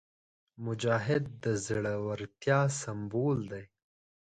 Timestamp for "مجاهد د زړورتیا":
0.65-2.59